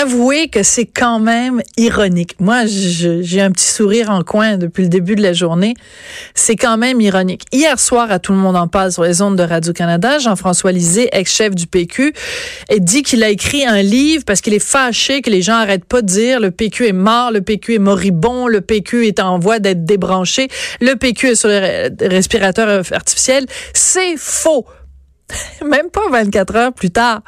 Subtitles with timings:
[0.00, 2.36] Avouez que c'est quand même ironique.
[2.38, 5.74] Moi, j'ai un petit sourire en coin depuis le début de la journée.
[6.36, 7.42] C'est quand même ironique.
[7.50, 11.08] Hier soir, à Tout le monde en parle sur les ondes de Radio-Canada, Jean-François Lisée,
[11.10, 12.12] ex-chef du PQ,
[12.78, 16.00] dit qu'il a écrit un livre parce qu'il est fâché que les gens arrêtent pas
[16.00, 19.58] de dire le PQ est mort, le PQ est moribond, le PQ est en voie
[19.58, 20.46] d'être débranché,
[20.80, 23.46] le PQ est sur les re- respirateurs artificiels.
[23.74, 24.64] C'est faux.
[25.66, 27.20] Même pas 24 heures plus tard.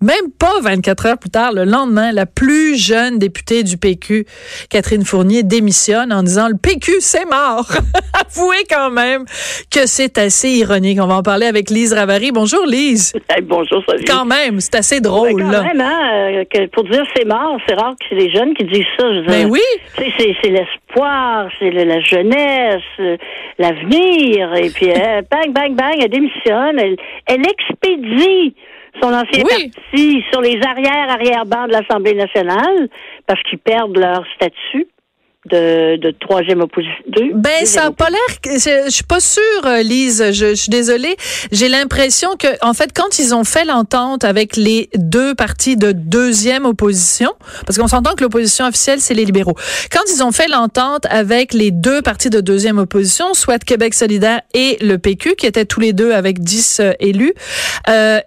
[0.00, 4.26] Même pas 24 heures plus tard, le lendemain, la plus jeune députée du PQ,
[4.70, 7.66] Catherine Fournier, démissionne en disant le PQ, c'est mort.
[8.14, 9.24] Avouez quand même
[9.72, 10.98] que c'est assez ironique.
[11.02, 12.30] On va en parler avec Lise Ravary.
[12.30, 13.12] Bonjour Lise.
[13.28, 14.04] Hey, bonjour, Sophie.
[14.04, 15.62] Quand même, c'est assez Ouais, drôle, quand là.
[15.62, 16.00] même, hein,
[16.40, 19.04] euh, que pour dire c'est mort, c'est rare que c'est les jeunes qui disent ça.
[19.12, 19.60] Je veux Ben oui.
[19.96, 23.16] C'est, l'espoir, c'est la jeunesse, euh,
[23.58, 24.54] l'avenir.
[24.54, 26.78] Et puis, euh, bang, bang, bang, elle démissionne.
[26.78, 27.40] Elle, elle
[27.82, 28.54] expédie
[29.00, 29.70] son ancien Oui.
[29.70, 32.88] parti sur les arrière-arrière-bancs de l'Assemblée nationale
[33.26, 34.86] parce qu'ils perdent leur statut
[35.50, 36.94] de, de troisième opposition.
[37.34, 38.18] Ben, ça a pas l'air.
[38.44, 40.32] Je je suis pas sûre, euh, Lise.
[40.32, 41.16] Je, je suis désolée.
[41.52, 45.92] J'ai l'impression que, en fait, quand ils ont fait l'entente avec les deux partis de
[45.92, 47.32] deuxième opposition,
[47.66, 49.54] parce qu'on s'entend que l'opposition officielle, c'est les libéraux.
[49.92, 54.40] Quand ils ont fait l'entente avec les deux partis de deuxième opposition, soit Québec solidaire
[54.54, 57.34] et le PQ, qui étaient tous les deux avec 10 euh, élus,
[57.88, 58.20] euh,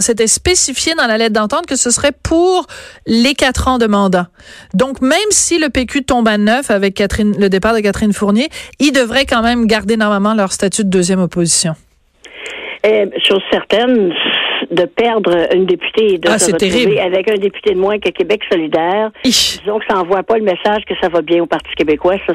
[0.00, 2.66] c'était spécifié dans la lettre d'entente que ce serait pour
[3.06, 4.28] les quatre ans de mandat.
[4.74, 8.48] Donc, même si le PQ tombe à neuf avec Catherine, le départ de Catherine Fournier,
[8.78, 11.74] ils devraient quand même garder normalement leur statut de deuxième opposition.
[12.84, 14.12] Eh, chose certaine,
[14.70, 16.98] de perdre une députée et de Ah, se retrouver terrible.
[16.98, 19.60] avec un député de moins que Québec solidaire, Ich.
[19.60, 22.16] disons que ça n'envoie pas le message que ça va bien au Parti québécois.
[22.26, 22.34] Ça,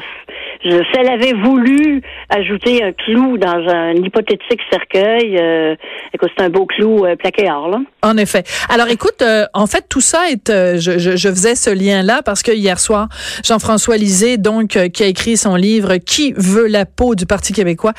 [0.64, 5.74] je, si elle avait voulu ajouter un clou dans un hypothétique cercueil, euh,
[6.12, 7.78] écoute, c'est un beau clou euh, plaqué or, là.
[8.02, 8.44] En effet.
[8.68, 12.22] Alors écoute, euh, en fait, tout ça est, euh, je, je, je faisais ce lien-là
[12.24, 13.08] parce que hier soir,
[13.44, 17.52] Jean-François Lisée, donc, euh, qui a écrit son livre Qui veut la peau du Parti
[17.52, 17.92] québécois,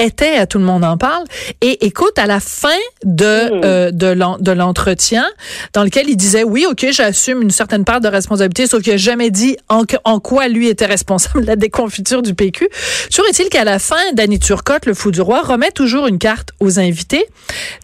[0.00, 1.24] était à Tout le monde en parle.
[1.60, 2.68] Et écoute, à la fin
[3.04, 3.81] de, Mm.
[3.88, 5.24] Euh, de l'en- de l'entretien,
[5.72, 8.96] dans lequel il disait, oui, OK, j'assume une certaine part de responsabilité, sauf qu'il n'a
[8.98, 9.84] jamais dit en,
[10.20, 12.68] quoi lui était responsable de la déconfiture du PQ.
[13.10, 16.50] Toujours est-il qu'à la fin, Danny Turcotte, le fou du roi, remet toujours une carte
[16.60, 17.24] aux invités.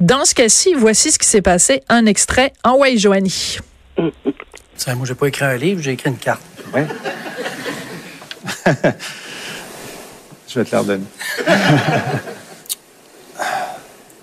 [0.01, 1.83] Dans ce cas-ci, voici ce qui s'est passé.
[1.89, 3.59] Un extrait en Way Joanie.
[4.77, 6.43] Ça, moi, j'ai pas écrit un livre, j'ai écrit une carte.
[6.75, 6.81] Oui.
[10.49, 11.05] Je vais te la redonner.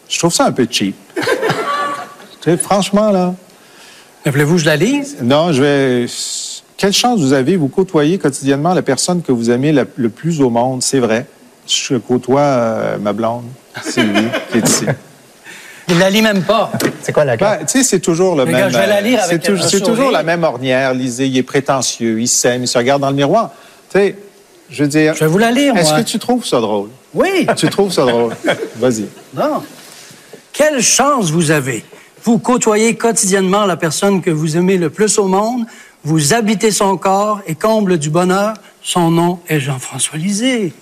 [0.10, 0.96] je trouve ça un peu cheap.
[2.52, 3.34] Sais, franchement, là.
[4.26, 5.18] Voulez-vous que je la lise?
[5.22, 6.06] Non, je vais.
[6.78, 10.42] Quelle chance vous avez, vous côtoyez quotidiennement la personne que vous aimez la- le plus
[10.42, 11.26] au monde, c'est vrai.
[11.68, 13.46] Je côtoie euh, ma blonde,
[13.84, 14.86] Sylvie, qui est ici.
[15.88, 16.72] Il la lit même pas.
[17.02, 18.72] C'est quoi la Ben, tu sais, c'est toujours le même.
[18.72, 20.94] je vais la lire euh, avec c'est tou- C'est toujours la même ornière.
[20.96, 23.52] Lisez, il est prétentieux, il s'aime, il se regarde dans le miroir.
[23.92, 24.16] Tu sais,
[24.72, 25.14] je veux dire.
[25.14, 26.00] Je vais vous la lire, Est-ce moi.
[26.02, 26.90] que tu trouves ça drôle?
[27.14, 27.46] Oui.
[27.56, 28.34] Tu trouves ça drôle?
[28.78, 29.06] Vas-y.
[29.36, 29.62] Non.
[30.52, 31.86] Quelle chance vous avez?
[32.26, 35.68] Vous côtoyez quotidiennement la personne que vous aimez le plus au monde,
[36.04, 40.74] vous habitez son corps et comble du bonheur, son nom est Jean-François Lisée.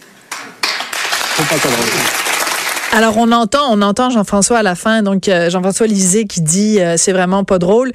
[2.93, 6.79] Alors on entend, on entend Jean-François à la fin, donc euh, Jean-François Lisée qui dit
[6.79, 7.91] euh, c'est vraiment pas drôle.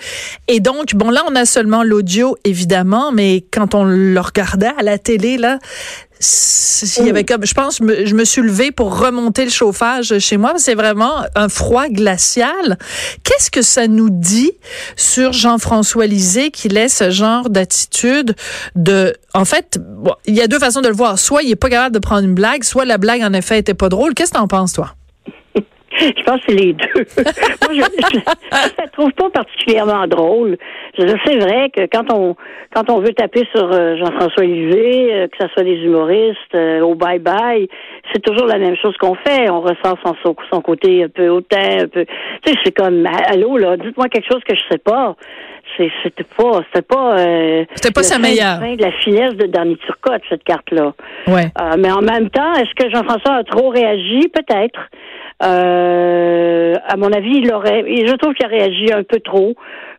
[0.48, 4.82] Et donc bon là on a seulement l'audio évidemment, mais quand on le regardait à
[4.82, 5.58] la télé là,
[6.20, 10.18] il y avait comme, je pense, me, je me suis levée pour remonter le chauffage
[10.18, 10.54] chez moi.
[10.56, 12.78] C'est vraiment un froid glacial.
[13.24, 14.52] Qu'est-ce que ça nous dit
[14.96, 18.34] sur Jean-François Lisée qui laisse ce genre d'attitude
[18.74, 21.18] de, en fait, bon, il y a deux façons de le voir.
[21.18, 23.74] Soit il est pas capable de prendre une blague, soit la blague en effet était
[23.74, 24.14] pas drôle.
[24.14, 24.94] Qu'est-ce que t'en penses toi?
[25.98, 26.86] Je pense que c'est les deux.
[26.94, 28.20] Moi, je ne
[28.78, 30.56] la trouve pas particulièrement drôle.
[30.96, 32.36] C'est vrai que quand on
[32.74, 36.80] quand on veut taper sur euh, Jean-François Lisée, euh, que ce soit des humoristes euh,
[36.80, 37.68] au bye-bye,
[38.12, 39.48] c'est toujours la même chose qu'on fait.
[39.50, 42.04] On ressent son, son côté un peu hautain, un peu...
[42.04, 45.16] Tu sais, c'est comme, allô, là, dites-moi quelque chose que je sais pas
[46.02, 47.16] c'était pas c'était pas
[47.74, 50.94] c'était pas sa meilleure de la finesse de Danny Turcotte cette carte là
[51.28, 51.52] ouais.
[51.78, 54.28] mais en même temps est-ce que Jean-François a trop réagi?
[54.28, 54.80] Peut-être
[55.42, 59.54] euh, à mon avis, il aurait, je trouve qu'il a réagi un peu trop.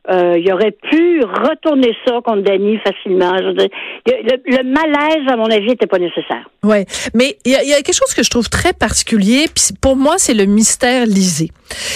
[0.09, 3.35] Euh, il aurait pu retourner ça contre Danny facilement.
[3.35, 6.50] Le, malaise, à mon avis, n'était pas nécessaire.
[6.63, 9.45] Ouais, mais il y, a, quelque chose que je trouve très particulier.
[9.53, 11.50] Puis pour moi, c'est le mystère lisé.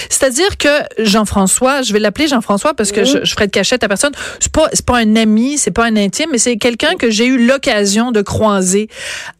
[0.10, 0.69] C'est-à-dire que
[1.00, 4.12] Jean-François, je vais l'appeler Jean-François parce que je, je, ferai de cachette à personne.
[4.39, 7.45] C'est pas, pas un ami, c'est pas un intime, mais c'est quelqu'un que j'ai eu
[7.45, 8.89] l'occasion de croiser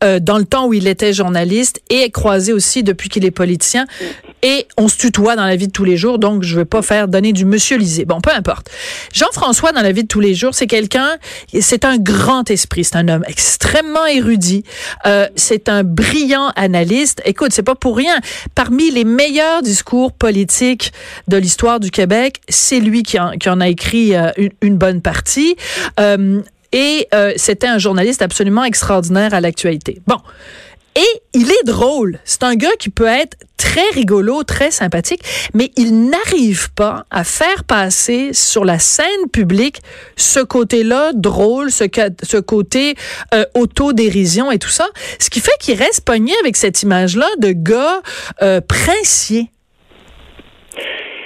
[0.04, 3.86] euh, dans le temps où il était journaliste et croiser aussi depuis qu'il est politicien.
[4.44, 6.82] Et on se tutoie dans la vie de tous les jours, donc je veux pas
[6.82, 8.06] faire donner du monsieur Lisée.
[8.06, 8.70] Bon, peu importe.
[9.14, 11.18] Jean-François, dans la vie de tous les jours, c'est quelqu'un,
[11.60, 14.64] c'est un grand esprit, c'est un homme extrêmement érudit,
[15.06, 17.22] euh, c'est un brillant analyste.
[17.26, 18.20] Écoute, c'est pas pour rien.
[18.54, 20.92] Parmi les meilleurs discours politiques
[21.30, 25.56] de l'histoire du Québec, c'est lui qui en, a écrit euh, une, une, bonne partie.
[26.00, 26.42] Euh,
[26.74, 30.02] et euh, c'était un journaliste absolument extraordinaire à l'actualité.
[30.08, 30.18] Bon.
[30.96, 32.20] Et il est drôle.
[32.24, 35.24] C'est un gars qui peut être très rigolo, très sympathique,
[35.54, 39.82] mais il n'arrive pas à faire passer sur la scène publique
[40.16, 42.96] ce côté-là drôle, ce, côté
[43.34, 44.88] euh, autodérision et tout ça.
[45.20, 48.02] Ce qui fait qu'il reste pogné avec cette image-là de gars
[48.42, 49.50] euh, princier.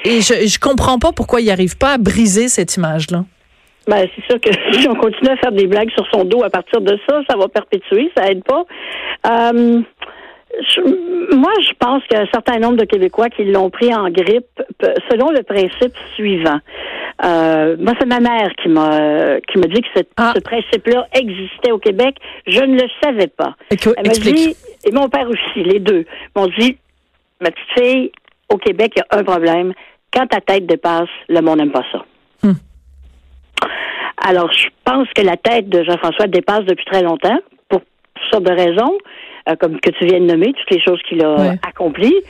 [0.06, 3.26] Et je, je comprends pas pourquoi il n'arrive pas à briser cette image-là.
[3.88, 6.50] Ben, c'est sûr que si on continue à faire des blagues sur son dos à
[6.50, 8.66] partir de ça, ça va perpétuer, ça aide pas.
[9.28, 9.82] Euh,
[11.34, 14.10] moi, je pense qu'il y a un certain nombre de Québécois qui l'ont pris en
[14.10, 14.62] grippe
[15.10, 16.60] selon le principe suivant.
[17.24, 20.34] Euh, moi, c'est ma mère qui m'a qui m'a dit que ah.
[20.36, 22.16] ce principe-là existait au Québec.
[22.46, 23.56] Je ne le savais pas.
[23.70, 24.56] Elle m'a dit,
[24.86, 26.06] et mon père aussi, les deux,
[26.36, 26.78] m'ont dit,
[27.42, 28.12] ma petite fille,
[28.50, 29.74] au Québec, il y a un problème.
[30.14, 32.06] Quand ta tête dépasse, le monde n'aime pas ça.
[32.44, 32.54] Hmm.
[34.18, 37.40] Alors, je pense que la tête de Jean-François dépasse depuis très longtemps,
[37.70, 38.98] pour toutes sortes de raisons.
[39.48, 42.22] Euh, comme que tu viens de nommer, toutes les choses qu'il a accomplies.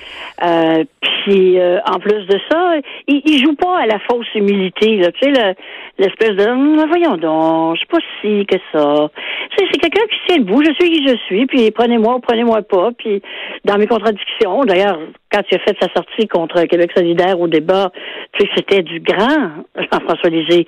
[0.43, 2.75] Euh, puis euh, en plus de ça,
[3.07, 5.55] il, il joue pas à la fausse humilité, là, tu sais,
[5.97, 9.09] l'espèce de hum, voyons donc, je sais pas si que ça.
[9.49, 12.19] Tu sais, c'est quelqu'un qui tient debout, je suis qui je suis, puis prenez-moi ou
[12.19, 13.21] prenez-moi pas, puis
[13.65, 14.99] dans mes contradictions, d'ailleurs,
[15.31, 17.91] quand il a fait sa sortie contre Québec solidaire au débat,
[18.33, 20.65] tu sais, c'était du grand, Jean-François Léger.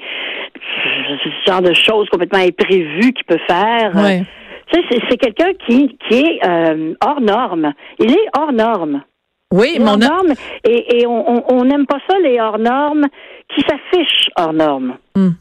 [0.55, 3.95] Ce genre de choses complètement imprévues qu'il peut faire.
[3.95, 4.23] Ouais.
[4.71, 7.73] Tu sais, c'est quelqu'un qui, qui est euh, hors norme.
[7.99, 9.01] Il est hors norme.
[9.51, 10.33] Oui, mon norme.
[10.63, 13.07] Et, et on n'aime pas ça, les hors normes
[13.53, 14.97] qui s'affichent hors normes.
[15.15, 15.31] Hmm.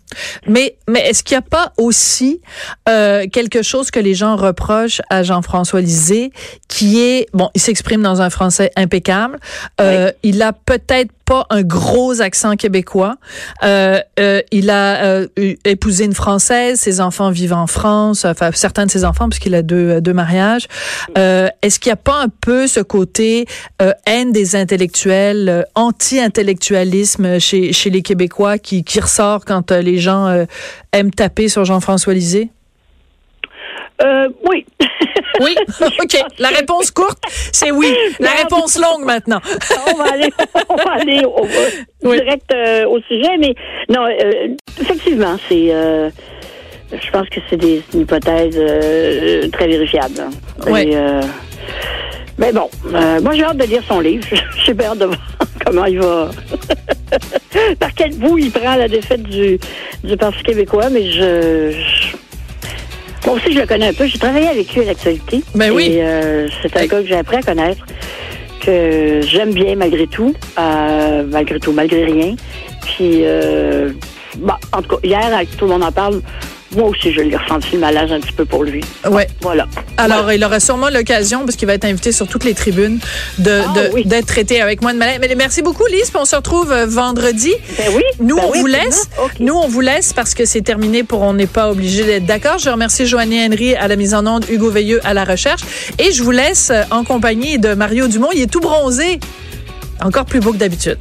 [0.47, 2.41] Mais, mais est-ce qu'il n'y a pas aussi
[2.89, 6.33] euh, quelque chose que les gens reprochent à Jean-François Lisée,
[6.69, 9.39] qui est, bon, il s'exprime dans un français impeccable,
[9.81, 13.17] euh, il a peut-être pas un gros accent québécois.
[13.63, 15.27] Euh, euh, il a euh,
[15.67, 19.61] épousé une Française, ses enfants vivent en France, enfin certains de ses enfants, puisqu'il a
[19.61, 20.69] deux, deux mariages.
[21.15, 23.47] Est-ce qu'il n'y a pas un peu ce côté
[24.07, 30.47] haine des intellectuels, anti-intellectualisme chez, chez les Québécois qui, qui ressort quand les gens
[30.93, 32.51] aiment taper sur Jean-François Lisée?
[34.03, 34.65] Euh, oui.
[35.41, 36.17] oui, OK.
[36.39, 37.19] La réponse courte,
[37.53, 37.93] c'est oui.
[38.21, 39.41] La réponse longue maintenant.
[39.89, 40.33] on va aller,
[40.69, 41.23] on va aller
[42.03, 43.55] direct euh, au sujet, mais
[43.89, 44.49] non, euh,
[44.81, 45.69] effectivement, c'est.
[45.71, 46.11] Euh,
[46.91, 48.59] je pense que c'est des hypothèses
[49.53, 50.25] très vérifiables.
[50.67, 50.97] Oui.
[52.39, 52.71] mais bon,
[53.23, 54.27] moi j'ai hâte de lire son livre.
[54.65, 55.19] J'ai hâte de voir
[55.67, 56.31] comment il va.
[57.79, 59.59] Par quel bout il prend la défaite du,
[60.05, 61.73] du Parti québécois, mais je
[63.27, 64.07] moi aussi, je le connais un peu.
[64.07, 65.43] J'ai travaillé avec lui à l'actualité.
[65.55, 65.99] Ben oui.
[66.01, 67.85] Euh, c'est un gars que j'ai appris à connaître,
[68.65, 72.37] que j'aime bien malgré tout, euh, malgré tout, malgré rien.
[72.87, 73.91] Puis, euh,
[74.39, 76.23] bah, en tout cas, hier, tout le monde en parle,
[76.77, 78.83] moi aussi, je l'ai ressenti le malaise un petit peu pour lui.
[79.09, 79.27] Ouais.
[79.41, 79.67] Voilà.
[79.97, 82.99] Alors, il aura sûrement l'occasion, parce qu'il va être invité sur toutes les tribunes,
[83.39, 85.19] de, ah d'être traité avec moi de malaise.
[85.21, 86.11] Mais merci beaucoup, Lise.
[86.11, 87.53] Puis on se retrouve euh, vendredi.
[87.79, 88.03] Ben oui.
[88.21, 89.09] Nous, ben on vous laisse.
[89.41, 92.59] Nous, on vous laisse parce que c'est terminé pour on n'est pas obligé d'être d'accord.
[92.59, 95.63] Je remercie Joanie Henry à la mise en onde, Hugo Veilleux à la recherche.
[95.99, 98.29] Et je vous laisse euh, en compagnie de Mario Dumont.
[98.35, 99.21] Il est tout bronzé.
[100.01, 100.99] Encore plus beau que d'habitude.